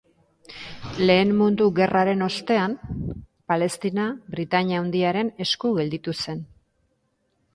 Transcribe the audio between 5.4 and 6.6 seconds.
esku gelditu zen.